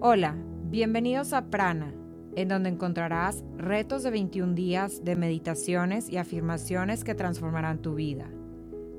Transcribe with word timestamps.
Hola, 0.00 0.36
bienvenidos 0.70 1.32
a 1.32 1.46
Prana, 1.46 1.92
en 2.36 2.46
donde 2.46 2.68
encontrarás 2.68 3.42
retos 3.56 4.04
de 4.04 4.12
21 4.12 4.54
días 4.54 5.04
de 5.04 5.16
meditaciones 5.16 6.08
y 6.08 6.18
afirmaciones 6.18 7.02
que 7.02 7.16
transformarán 7.16 7.78
tu 7.78 7.96
vida. 7.96 8.30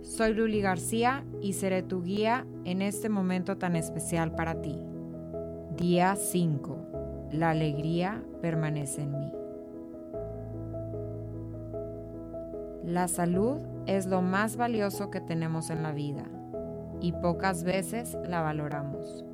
Soy 0.01 0.33
Luli 0.33 0.59
García 0.59 1.23
y 1.41 1.53
seré 1.53 1.83
tu 1.83 2.03
guía 2.03 2.45
en 2.65 2.81
este 2.81 3.07
momento 3.07 3.57
tan 3.57 3.77
especial 3.77 4.35
para 4.35 4.61
ti. 4.61 4.75
Día 5.77 6.17
5. 6.17 7.29
La 7.31 7.51
alegría 7.51 8.21
permanece 8.41 9.03
en 9.03 9.19
mí. 9.19 9.31
La 12.83 13.07
salud 13.07 13.61
es 13.85 14.05
lo 14.05 14.21
más 14.21 14.57
valioso 14.57 15.09
que 15.11 15.21
tenemos 15.21 15.69
en 15.69 15.81
la 15.81 15.93
vida 15.93 16.25
y 16.99 17.13
pocas 17.13 17.63
veces 17.63 18.17
la 18.27 18.41
valoramos. 18.41 19.28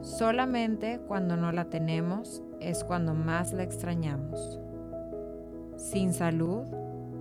Solamente 0.00 1.00
cuando 1.06 1.36
no 1.36 1.50
la 1.52 1.64
tenemos 1.64 2.42
es 2.60 2.84
cuando 2.84 3.14
más 3.14 3.52
la 3.52 3.64
extrañamos. 3.64 4.60
Sin 5.76 6.12
salud 6.12 6.66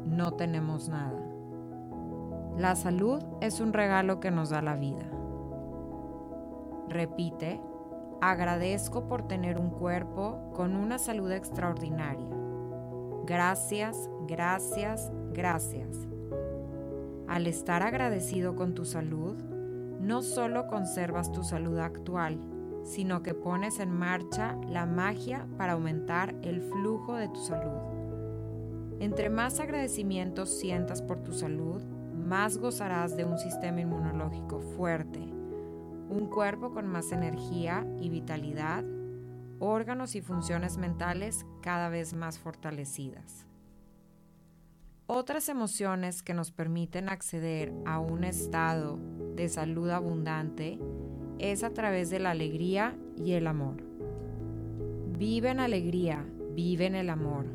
no 0.06 0.34
tenemos 0.34 0.88
nada. 0.90 1.20
La 2.58 2.76
salud 2.76 3.22
es 3.42 3.60
un 3.60 3.74
regalo 3.74 4.20
que 4.20 4.32
nos 4.32 4.50
da 4.50 4.62
la 4.62 4.76
vida. 4.76 5.10
Repite, 6.90 7.62
agradezco 8.22 9.08
por 9.08 9.28
tener 9.28 9.60
un 9.60 9.70
cuerpo 9.70 10.52
con 10.56 10.76
una 10.76 10.98
salud 10.98 11.32
extraordinaria. 11.32 12.28
Gracias, 13.26 14.10
gracias, 14.28 15.12
gracias. 15.34 16.08
Al 17.28 17.46
estar 17.46 17.84
agradecido 17.84 18.56
con 18.56 18.74
tu 18.74 18.86
salud, 18.86 19.36
no 20.00 20.22
solo 20.22 20.68
conservas 20.68 21.32
tu 21.32 21.44
salud 21.44 21.78
actual, 21.80 22.40
sino 22.88 23.22
que 23.22 23.34
pones 23.34 23.80
en 23.80 23.92
marcha 23.92 24.58
la 24.70 24.86
magia 24.86 25.46
para 25.58 25.74
aumentar 25.74 26.34
el 26.42 26.62
flujo 26.62 27.16
de 27.16 27.28
tu 27.28 27.40
salud. 27.42 27.82
Entre 29.00 29.30
más 29.30 29.60
agradecimiento 29.60 30.46
sientas 30.46 31.02
por 31.02 31.22
tu 31.22 31.34
salud, 31.34 31.84
más 31.84 32.58
gozarás 32.58 33.18
de 33.18 33.26
un 33.26 33.38
sistema 33.38 33.82
inmunológico 33.82 34.62
fuerte, 34.62 35.20
un 35.20 36.30
cuerpo 36.34 36.72
con 36.72 36.88
más 36.88 37.12
energía 37.12 37.86
y 38.00 38.10
vitalidad, 38.10 38.86
órganos 39.60 40.16
y 40.16 40.22
funciones 40.22 40.78
mentales 40.78 41.46
cada 41.62 41.90
vez 41.90 42.14
más 42.14 42.40
fortalecidas. 42.40 43.46
Otras 45.08 45.50
emociones 45.50 46.24
que 46.24 46.34
nos 46.34 46.52
permiten 46.52 47.10
acceder 47.10 47.74
a 47.86 48.00
un 48.00 48.24
estado 48.24 48.98
de 49.36 49.50
salud 49.50 49.90
abundante 49.90 50.80
es 51.40 51.64
a 51.64 51.72
través 51.72 52.10
de 52.10 52.20
la 52.20 52.32
alegría 52.32 52.96
y 53.16 53.34
el 53.34 53.48
amor. 53.48 53.76
Vive 55.18 55.50
en 55.50 55.60
alegría, 55.60 56.26
vive 56.54 56.86
en 56.86 56.96
el 56.96 57.10
amor. 57.10 57.46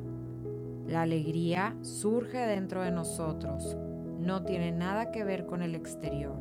La 0.86 1.02
alegría 1.02 1.76
surge 1.82 2.38
dentro 2.38 2.82
de 2.82 2.90
nosotros, 2.90 3.76
no 4.20 4.44
tiene 4.44 4.72
nada 4.72 5.10
que 5.10 5.24
ver 5.24 5.46
con 5.46 5.62
el 5.62 5.74
exterior. 5.74 6.38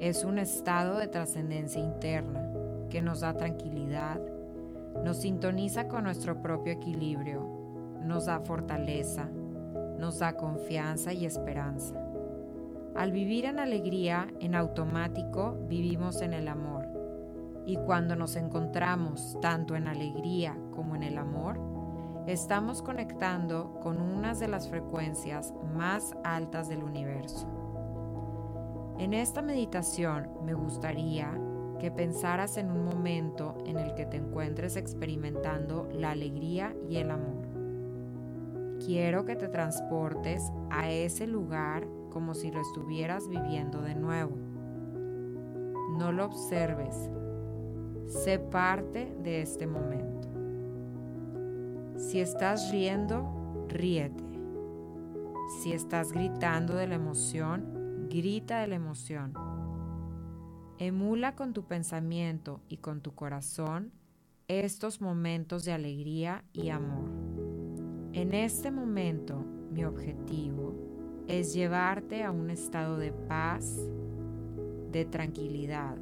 Es 0.00 0.24
un 0.24 0.38
estado 0.38 0.98
de 0.98 1.08
trascendencia 1.08 1.80
interna 1.80 2.48
que 2.90 3.02
nos 3.02 3.20
da 3.20 3.36
tranquilidad, 3.36 4.20
nos 5.02 5.18
sintoniza 5.18 5.88
con 5.88 6.04
nuestro 6.04 6.42
propio 6.42 6.72
equilibrio, 6.72 7.48
nos 8.04 8.26
da 8.26 8.40
fortaleza, 8.40 9.28
nos 9.98 10.18
da 10.18 10.36
confianza 10.36 11.12
y 11.12 11.24
esperanza. 11.24 12.11
Al 12.94 13.10
vivir 13.10 13.46
en 13.46 13.58
alegría, 13.58 14.28
en 14.40 14.54
automático 14.54 15.56
vivimos 15.66 16.20
en 16.20 16.34
el 16.34 16.46
amor. 16.46 16.86
Y 17.64 17.76
cuando 17.76 18.16
nos 18.16 18.36
encontramos 18.36 19.38
tanto 19.40 19.76
en 19.76 19.88
alegría 19.88 20.56
como 20.74 20.94
en 20.94 21.02
el 21.02 21.16
amor, 21.16 21.58
estamos 22.26 22.82
conectando 22.82 23.80
con 23.82 24.00
unas 24.00 24.40
de 24.40 24.48
las 24.48 24.68
frecuencias 24.68 25.54
más 25.74 26.14
altas 26.22 26.68
del 26.68 26.82
universo. 26.82 27.48
En 28.98 29.14
esta 29.14 29.40
meditación 29.40 30.28
me 30.44 30.52
gustaría 30.52 31.32
que 31.80 31.90
pensaras 31.90 32.58
en 32.58 32.70
un 32.70 32.84
momento 32.84 33.56
en 33.64 33.78
el 33.78 33.94
que 33.94 34.04
te 34.06 34.18
encuentres 34.18 34.76
experimentando 34.76 35.88
la 35.92 36.10
alegría 36.10 36.76
y 36.88 36.98
el 36.98 37.10
amor. 37.10 37.48
Quiero 38.84 39.24
que 39.24 39.34
te 39.34 39.48
transportes 39.48 40.52
a 40.70 40.90
ese 40.90 41.26
lugar 41.26 41.86
como 42.12 42.34
si 42.34 42.50
lo 42.50 42.60
estuvieras 42.60 43.28
viviendo 43.28 43.80
de 43.80 43.94
nuevo. 43.94 44.36
No 45.96 46.12
lo 46.12 46.26
observes. 46.26 47.10
Sé 48.06 48.38
parte 48.38 49.16
de 49.22 49.40
este 49.40 49.66
momento. 49.66 50.28
Si 51.96 52.20
estás 52.20 52.70
riendo, 52.70 53.66
ríete. 53.68 54.22
Si 55.60 55.72
estás 55.72 56.12
gritando 56.12 56.74
de 56.74 56.86
la 56.86 56.96
emoción, 56.96 58.08
grita 58.10 58.60
de 58.60 58.66
la 58.66 58.74
emoción. 58.74 59.32
Emula 60.78 61.34
con 61.34 61.52
tu 61.52 61.64
pensamiento 61.64 62.60
y 62.68 62.78
con 62.78 63.00
tu 63.00 63.14
corazón 63.14 63.92
estos 64.48 65.00
momentos 65.00 65.64
de 65.64 65.72
alegría 65.72 66.44
y 66.52 66.68
amor. 66.68 67.08
En 68.12 68.34
este 68.34 68.70
momento, 68.70 69.42
mi 69.70 69.84
objetivo 69.84 70.71
es 71.28 71.54
llevarte 71.54 72.24
a 72.24 72.30
un 72.30 72.50
estado 72.50 72.96
de 72.96 73.12
paz, 73.12 73.78
de 74.90 75.04
tranquilidad. 75.04 75.96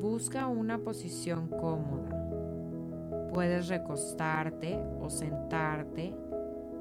Busca 0.00 0.46
una 0.46 0.78
posición 0.78 1.48
cómoda. 1.48 3.30
Puedes 3.32 3.68
recostarte 3.68 4.78
o 5.00 5.10
sentarte 5.10 6.14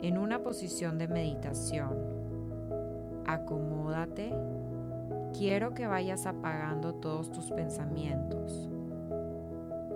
en 0.01 0.17
una 0.17 0.43
posición 0.43 0.97
de 0.97 1.07
meditación. 1.07 1.93
Acomódate. 3.25 4.33
Quiero 5.37 5.73
que 5.73 5.87
vayas 5.87 6.25
apagando 6.25 6.93
todos 6.95 7.31
tus 7.31 7.51
pensamientos. 7.51 8.69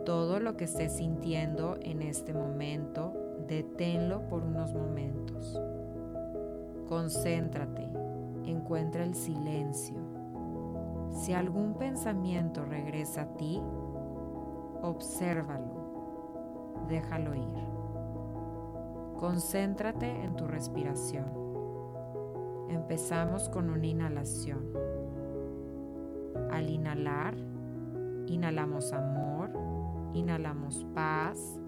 Todo 0.05 0.39
lo 0.39 0.57
que 0.57 0.65
estés 0.65 0.93
sintiendo 0.97 1.77
en 1.81 2.01
este 2.01 2.33
momento 2.33 3.13
deténlo 3.47 4.27
por 4.27 4.43
unos 4.43 4.73
momentos. 4.73 5.59
Concéntrate, 6.89 7.87
encuentra 8.45 9.05
el 9.05 9.15
silencio. 9.15 9.95
Si 11.11 11.33
algún 11.33 11.75
pensamiento 11.75 12.65
regresa 12.65 13.21
a 13.21 13.37
ti, 13.37 13.61
obsérvalo, 14.81 16.83
déjalo 16.89 17.35
ir. 17.35 17.69
Concéntrate 19.19 20.23
en 20.23 20.35
tu 20.35 20.47
respiración. 20.47 21.25
Empezamos 22.69 23.47
con 23.47 23.69
una 23.69 23.85
inhalación. 23.85 24.65
Al 26.51 26.69
inhalar, 26.69 27.35
inhalamos 28.27 28.91
amor, 28.91 29.51
inhalamos 30.13 30.85
paz, 30.93 31.59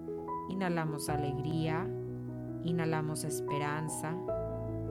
Inhalamos 0.48 1.08
alegría, 1.08 1.86
inhalamos 2.62 3.24
esperanza, 3.24 4.14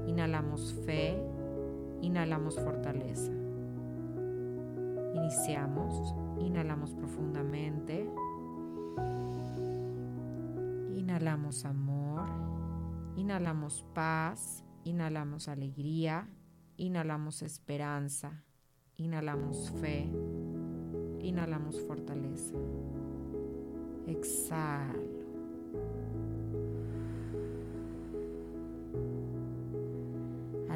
inhalamos 0.07 0.73
fe, 0.85 1.17
inhalamos 2.01 2.55
fortaleza. 2.59 3.31
Iniciamos, 5.13 6.15
inhalamos 6.39 6.93
profundamente, 6.93 8.09
inhalamos 10.95 11.65
amor, 11.65 12.29
inhalamos 13.15 13.85
paz, 13.93 14.63
inhalamos 14.83 15.47
alegría, 15.47 16.27
inhalamos 16.77 17.41
esperanza, 17.41 18.43
inhalamos 18.97 19.69
fe, 19.81 20.09
inhalamos 21.21 21.79
fortaleza. 21.81 22.55
Exhalo. 24.07 25.10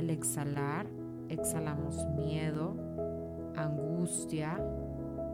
Al 0.05 0.11
exhalar, 0.11 0.85
exhalamos 1.29 2.05
miedo, 2.09 2.75
angustia, 3.55 4.55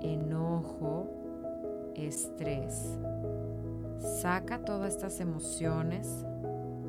enojo, 0.01 1.09
estrés. 1.93 2.97
Saca 3.99 4.63
todas 4.63 4.93
estas 4.93 5.19
emociones 5.19 6.25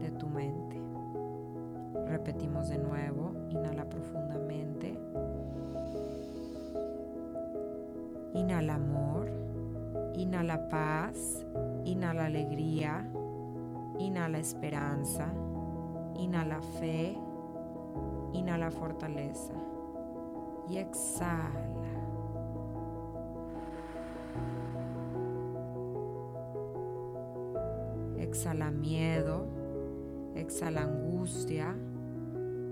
de 0.00 0.12
tu 0.12 0.28
mente. 0.28 0.80
Repetimos 2.06 2.68
de 2.68 2.78
nuevo, 2.78 3.32
inhala 3.50 3.88
profundamente. 3.88 4.96
Inhala 8.32 8.74
amor, 8.74 9.28
inhala 10.14 10.68
paz, 10.68 11.44
inhala 11.84 12.26
alegría, 12.26 13.04
inhala 13.98 14.38
esperanza, 14.38 15.32
inhala 16.14 16.62
fe, 16.78 17.18
Inhala 18.32 18.70
fortaleza 18.70 19.52
y 20.68 20.78
exhala. 20.78 21.50
Exhala 28.18 28.70
miedo, 28.70 29.44
exhala 30.34 30.82
angustia, 30.82 31.76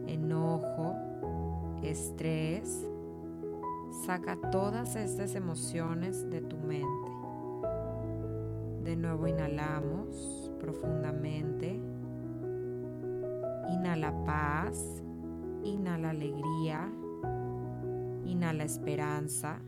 enojo, 0.07 0.95
estrés. 1.83 2.87
Saca 4.07 4.39
todas 4.51 4.97
estas 4.97 5.35
emociones 5.35 6.31
de 6.31 6.41
tu 6.41 6.57
mente. 6.57 7.11
De 8.85 8.97
nuevo 8.97 9.27
inhalamos 9.27 10.51
profundamente. 10.59 11.79
Inhala 13.69 14.13
paz 14.25 15.03
inhala 15.65 16.11
alegría, 16.11 16.91
inhala 18.25 18.65
esperanza, 18.65 19.61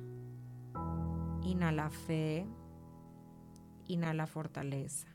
inhala 1.43 1.91
fe, 1.91 2.47
inhala 3.87 4.27
fortaleza. 4.27 5.09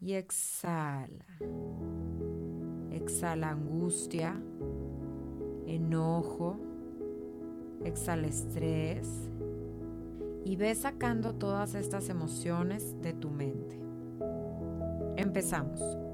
Y 0.00 0.12
exhala. 0.12 1.26
Exhala 2.90 3.50
angustia, 3.50 4.40
enojo, 5.66 6.56
exhala 7.84 8.26
estrés 8.26 9.30
y 10.44 10.56
ve 10.56 10.74
sacando 10.74 11.34
todas 11.34 11.74
estas 11.74 12.08
emociones 12.08 13.00
de 13.02 13.12
tu 13.12 13.30
mente. 13.30 13.78
Empezamos. 15.16 16.07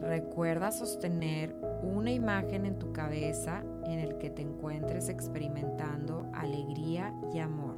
Recuerda 0.00 0.72
sostener 0.72 1.54
una 1.82 2.10
imagen 2.10 2.64
en 2.64 2.78
tu 2.78 2.92
cabeza 2.92 3.62
en 3.84 3.98
el 3.98 4.16
que 4.16 4.30
te 4.30 4.40
encuentres 4.40 5.10
experimentando 5.10 6.26
alegría 6.32 7.14
y 7.34 7.38
amor. 7.38 7.76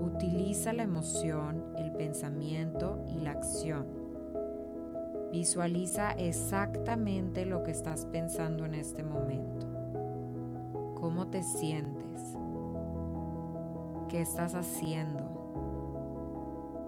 Utiliza 0.00 0.72
la 0.72 0.84
emoción, 0.84 1.74
el 1.76 1.92
pensamiento 1.92 3.04
y 3.06 3.18
la 3.20 3.32
acción. 3.32 3.86
Visualiza 5.30 6.12
exactamente 6.12 7.44
lo 7.44 7.62
que 7.62 7.70
estás 7.70 8.06
pensando 8.06 8.64
en 8.64 8.74
este 8.74 9.02
momento. 9.02 9.66
¿Cómo 10.94 11.28
te 11.28 11.42
sientes? 11.42 12.36
¿Qué 14.08 14.22
estás 14.22 14.54
haciendo? 14.54 15.20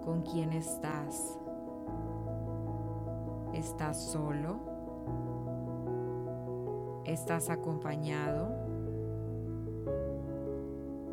¿Con 0.04 0.22
quién 0.22 0.52
estás? 0.52 1.38
¿Estás 3.54 4.10
solo? 4.10 4.58
¿Estás 7.04 7.50
acompañado? 7.50 8.48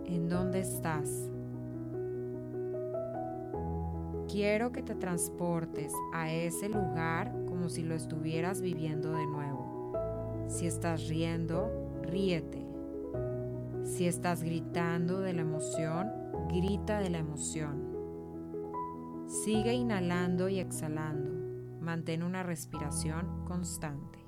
¿En 0.05 0.27
dónde 0.27 0.59
estás? 0.59 1.29
Quiero 4.27 4.71
que 4.71 4.81
te 4.81 4.95
transportes 4.95 5.93
a 6.13 6.31
ese 6.31 6.67
lugar 6.67 7.31
como 7.47 7.69
si 7.69 7.83
lo 7.83 7.93
estuvieras 7.93 8.59
viviendo 8.59 9.11
de 9.11 9.27
nuevo. 9.27 9.93
Si 10.47 10.65
estás 10.65 11.07
riendo, 11.09 11.69
ríete. 12.01 12.65
Si 13.83 14.07
estás 14.07 14.41
gritando 14.41 15.19
de 15.19 15.33
la 15.33 15.41
emoción, 15.41 16.09
grita 16.49 16.99
de 17.01 17.11
la 17.11 17.19
emoción. 17.19 17.91
Sigue 19.27 19.73
inhalando 19.73 20.49
y 20.49 20.59
exhalando. 20.59 21.30
Mantén 21.81 22.21
una 22.21 22.43
respiración 22.43 23.43
constante. 23.43 24.20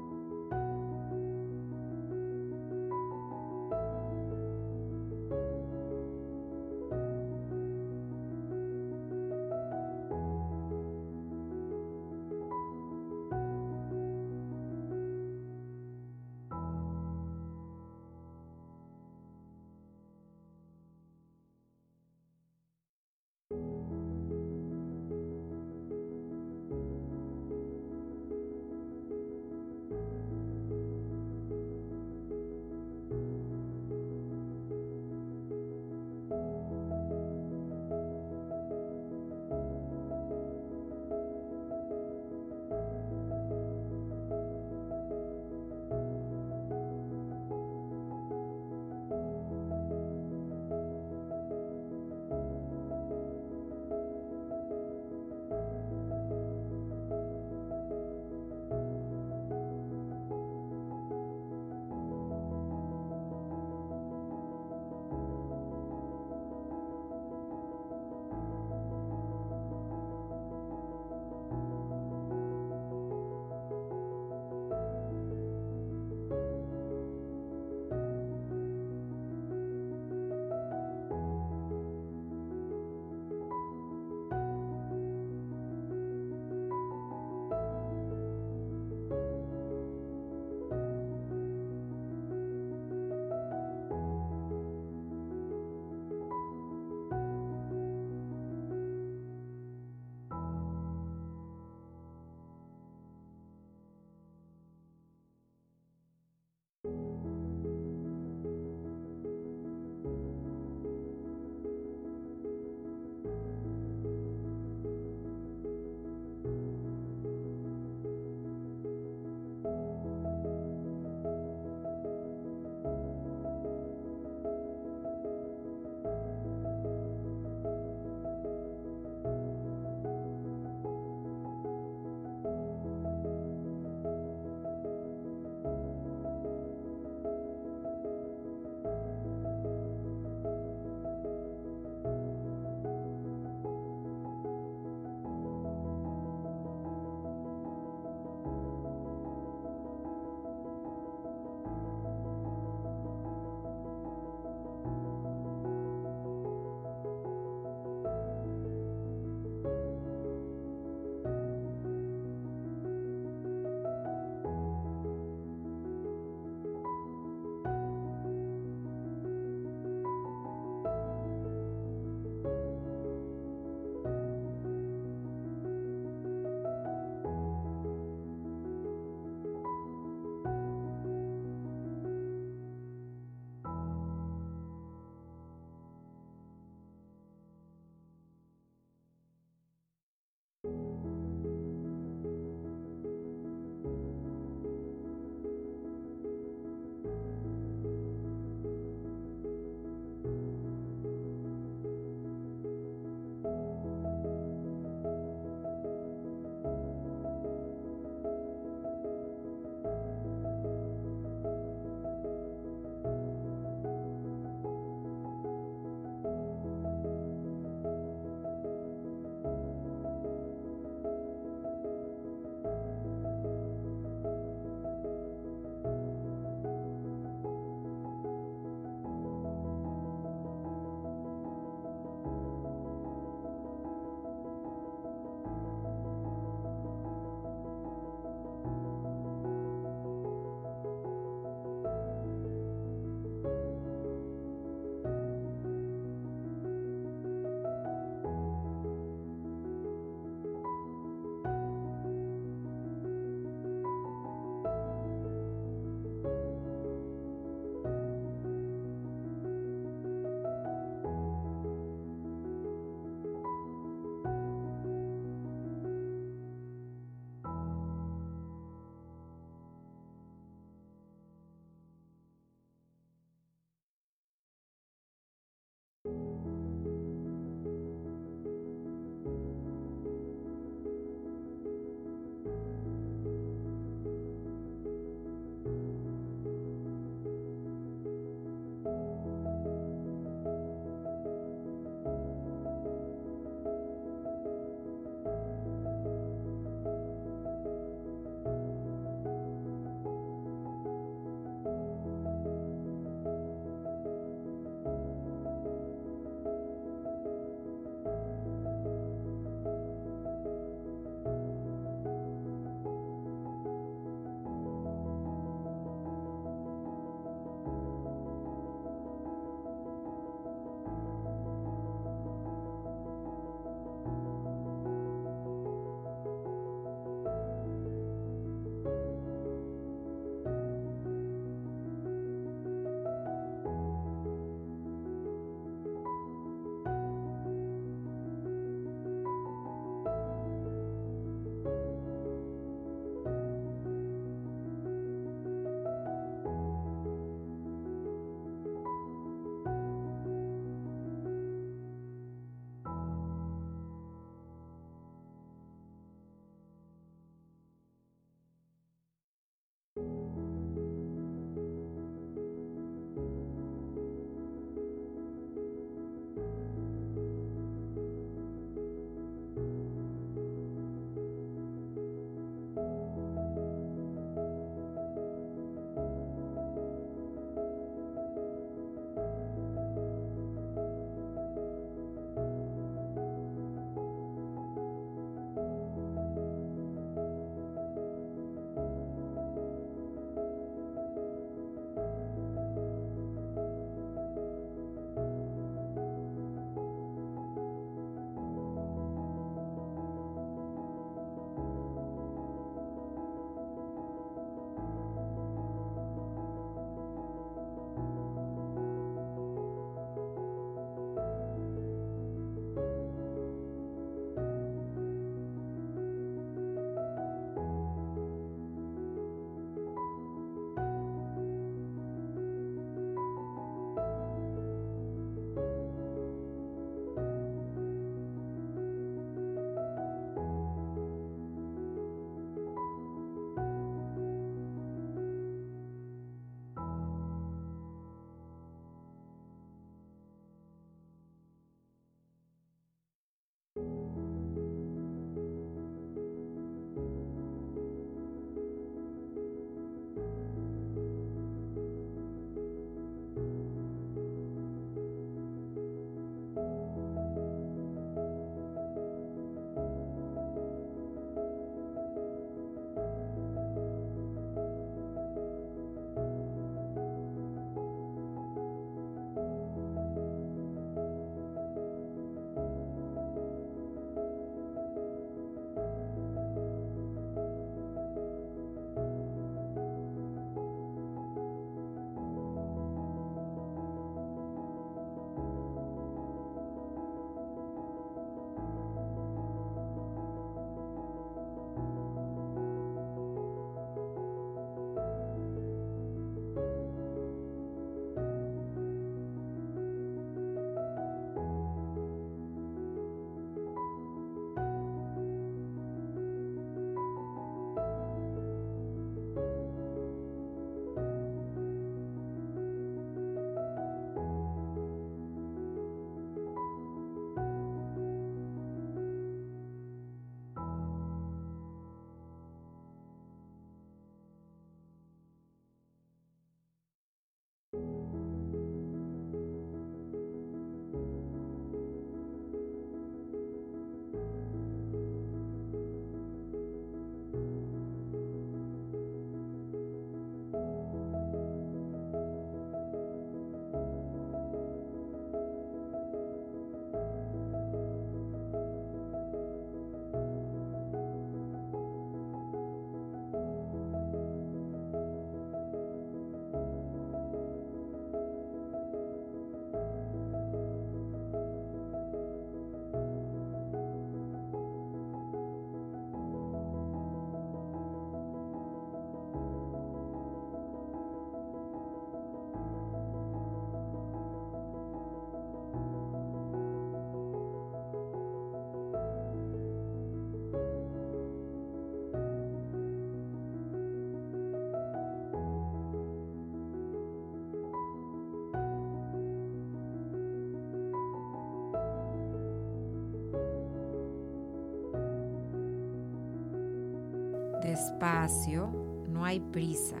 Despacio, 598.02 598.68
no 599.08 599.24
hay 599.24 599.38
prisa. 599.38 600.00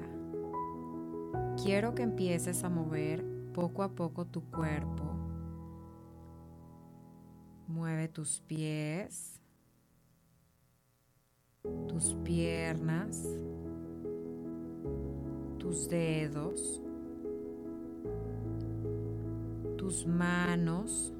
Quiero 1.62 1.94
que 1.94 2.02
empieces 2.02 2.64
a 2.64 2.68
mover 2.68 3.24
poco 3.54 3.84
a 3.84 3.94
poco 3.94 4.24
tu 4.24 4.42
cuerpo. 4.50 5.04
Mueve 7.68 8.08
tus 8.08 8.40
pies, 8.40 9.40
tus 11.86 12.16
piernas, 12.24 13.24
tus 15.60 15.88
dedos, 15.88 16.82
tus 19.78 20.08
manos, 20.08 21.14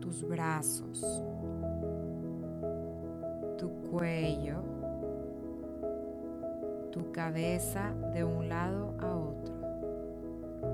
tus 0.00 0.22
brazos, 0.22 1.02
cuello, 3.90 4.56
tu 6.92 7.10
cabeza 7.12 7.92
de 8.14 8.24
un 8.24 8.48
lado 8.48 8.94
a 9.00 9.16
otro. 9.16 9.54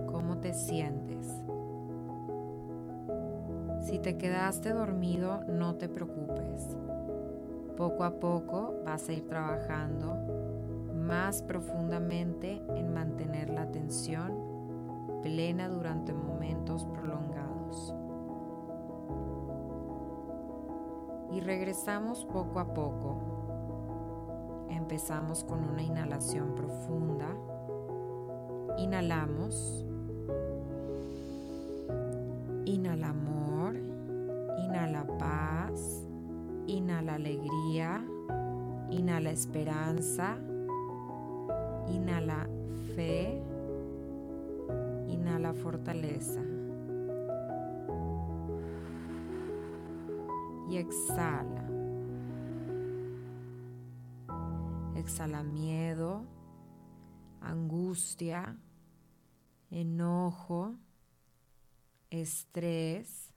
¿Cómo 0.07 0.39
te 0.39 0.53
sientes? 0.53 1.27
Si 3.81 3.99
te 3.99 4.17
quedaste 4.19 4.73
dormido, 4.73 5.43
no 5.49 5.77
te 5.77 5.89
preocupes. 5.89 6.77
Poco 7.77 8.05
a 8.05 8.19
poco 8.19 8.75
vas 8.85 9.09
a 9.09 9.13
ir 9.13 9.27
trabajando 9.27 10.17
más 10.95 11.43
profundamente 11.43 12.61
en 12.75 12.93
mantener 12.93 13.51
la 13.51 13.63
atención 13.63 14.33
plena 15.23 15.69
durante 15.69 16.13
momentos 16.13 16.85
prolongados. 16.85 17.16
Regresamos 21.47 22.25
poco 22.25 22.59
a 22.59 22.75
poco. 22.75 24.67
Empezamos 24.69 25.45
con 25.45 25.63
una 25.63 25.83
inhalación 25.83 26.55
profunda. 26.55 27.29
Inhalamos. 28.79 29.85
Inhala 32.65 33.11
amor. 33.11 33.77
Inhala 34.59 35.07
paz. 35.19 36.05
Inhala 36.67 37.15
alegría. 37.15 38.05
Inhala 38.91 39.31
esperanza. 39.31 40.37
Inhala 41.89 42.49
fe. 42.97 43.41
Inhala 45.09 45.55
fortaleza. 45.55 46.56
Exhala. 50.79 51.65
Exhala 54.95 55.43
miedo, 55.43 56.27
angustia, 57.41 58.59
enojo, 59.71 60.75
estrés. 62.11 63.33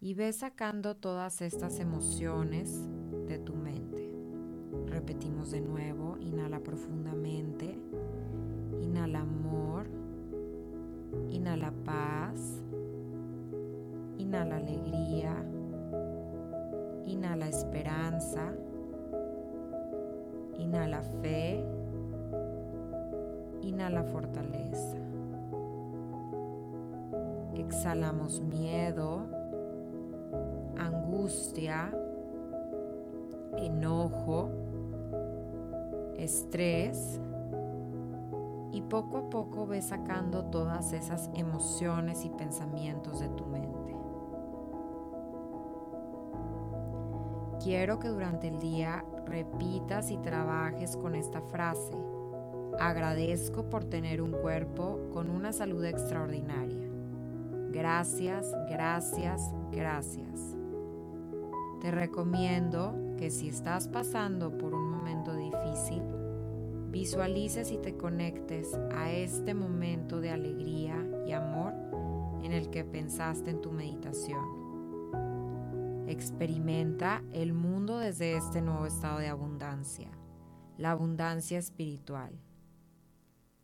Y 0.00 0.14
ve 0.14 0.32
sacando 0.32 0.96
todas 0.96 1.42
estas 1.42 1.78
emociones 1.80 2.80
de 3.26 3.38
tu 3.38 3.54
mente. 3.54 4.10
Repetimos 4.86 5.50
de 5.50 5.60
nuevo, 5.60 6.18
inhala 6.18 6.60
profundamente, 6.60 7.78
inhala 8.80 9.20
amor, 9.20 9.88
inhala 11.30 11.72
paz, 11.84 12.61
inhala 14.18 14.56
alegría, 14.56 15.34
inhala 17.06 17.48
esperanza, 17.48 18.52
inhala 20.58 21.02
fe, 21.20 21.64
inhala 23.62 24.02
fortaleza. 24.04 24.96
Exhalamos 27.54 28.40
miedo, 28.40 29.22
angustia, 30.78 31.90
enojo, 33.56 34.48
estrés 36.16 37.20
y 38.72 38.80
poco 38.82 39.18
a 39.18 39.30
poco 39.30 39.66
ves 39.66 39.86
sacando 39.86 40.44
todas 40.46 40.92
esas 40.92 41.30
emociones 41.34 42.24
y 42.24 42.30
pensamientos 42.30 43.20
de 43.20 43.28
tu 43.28 43.44
mente. 43.46 44.01
Quiero 47.62 48.00
que 48.00 48.08
durante 48.08 48.48
el 48.48 48.58
día 48.58 49.04
repitas 49.24 50.10
y 50.10 50.16
trabajes 50.16 50.96
con 50.96 51.14
esta 51.14 51.40
frase. 51.40 51.96
Agradezco 52.80 53.70
por 53.70 53.84
tener 53.84 54.20
un 54.20 54.32
cuerpo 54.32 54.98
con 55.12 55.30
una 55.30 55.52
salud 55.52 55.84
extraordinaria. 55.84 56.88
Gracias, 57.70 58.52
gracias, 58.68 59.54
gracias. 59.70 60.56
Te 61.80 61.92
recomiendo 61.92 62.94
que 63.16 63.30
si 63.30 63.48
estás 63.48 63.86
pasando 63.86 64.58
por 64.58 64.74
un 64.74 64.90
momento 64.90 65.36
difícil, 65.36 66.02
visualices 66.90 67.70
y 67.70 67.78
te 67.78 67.96
conectes 67.96 68.74
a 68.92 69.12
este 69.12 69.54
momento 69.54 70.20
de 70.20 70.30
alegría 70.30 70.96
y 71.26 71.32
amor 71.32 71.74
en 72.42 72.50
el 72.50 72.70
que 72.70 72.84
pensaste 72.84 73.50
en 73.50 73.60
tu 73.60 73.70
meditación. 73.70 74.61
Experimenta 76.06 77.22
el 77.32 77.52
mundo 77.52 77.98
desde 77.98 78.36
este 78.36 78.60
nuevo 78.60 78.86
estado 78.86 79.18
de 79.18 79.28
abundancia, 79.28 80.10
la 80.76 80.90
abundancia 80.90 81.58
espiritual. 81.58 82.38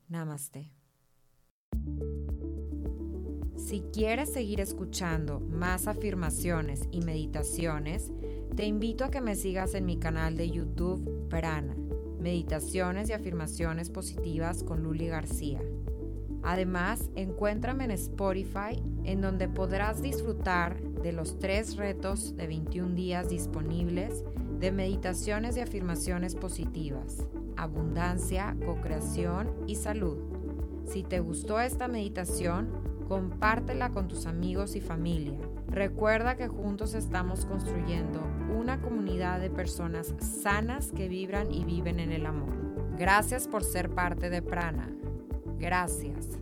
Namaste. 0.09 0.73
Si 3.57 3.81
quieres 3.93 4.33
seguir 4.33 4.61
escuchando 4.61 5.41
más 5.41 5.89
afirmaciones 5.89 6.89
y 6.91 7.01
meditaciones, 7.01 8.13
te 8.57 8.65
invito 8.65 9.05
a 9.05 9.11
que 9.11 9.21
me 9.21 9.35
sigas 9.35 9.75
en 9.75 9.85
mi 9.85 9.99
canal 9.99 10.37
de 10.37 10.51
YouTube 10.51 11.29
Prana, 11.29 11.77
Meditaciones 12.19 13.11
y 13.11 13.13
Afirmaciones 13.13 13.91
Positivas 13.91 14.63
con 14.63 14.83
Luli 14.83 15.09
García. 15.09 15.61
Además, 16.43 17.11
encuéntrame 17.15 17.85
en 17.85 17.91
Spotify, 17.91 18.83
en 19.05 19.21
donde 19.21 19.49
podrás 19.49 20.01
disfrutar 20.01 20.81
de 21.03 21.13
los 21.13 21.39
tres 21.39 21.77
retos 21.77 22.37
de 22.37 22.47
21 22.47 22.95
días 22.95 23.29
disponibles 23.29 24.25
de 24.59 24.73
meditaciones 24.73 25.57
y 25.57 25.61
afirmaciones 25.61 26.35
positivas, 26.35 27.27
abundancia, 27.57 28.57
co-creación 28.65 29.53
y 29.67 29.77
salud. 29.77 30.19
Si 30.85 31.03
te 31.03 31.21
gustó 31.21 31.61
esta 31.61 31.87
meditación, 31.87 32.71
compártela 33.09 33.91
con 33.91 34.09
tus 34.09 34.27
amigos 34.27 34.75
y 34.77 34.81
familia. 34.81 35.39
Recuerda 35.69 36.37
que 36.37 36.49
juntos 36.49 36.95
estamos 36.95 37.45
construyendo 37.45 38.21
una 38.59 38.81
comunidad 38.81 39.41
de 39.41 39.51
personas 39.51 40.15
sanas 40.19 40.93
que 40.93 41.09
vibran 41.09 41.53
y 41.53 41.65
viven 41.65 42.01
en 42.01 42.13
el 42.13 42.27
amor. 42.27 42.53
Gracias 42.97 43.47
por 43.47 43.65
ser 43.65 43.91
parte 43.91 44.31
de 44.31 44.43
Prana. 44.43 44.91
Gracias. 45.59 46.38